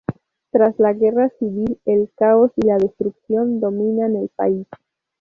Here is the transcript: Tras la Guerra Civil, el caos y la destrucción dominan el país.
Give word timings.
Tras 0.49 0.79
la 0.79 0.93
Guerra 0.93 1.29
Civil, 1.37 1.79
el 1.85 2.09
caos 2.17 2.49
y 2.55 2.65
la 2.65 2.77
destrucción 2.79 3.59
dominan 3.59 4.15
el 4.15 4.29
país. 4.29 4.65